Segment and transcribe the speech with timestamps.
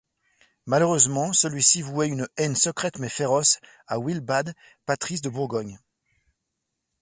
[0.65, 4.55] Malheureusement celui-ci vouait une haine secrète mais féroce à Willebad,
[4.87, 5.77] patrice de Bourgogne.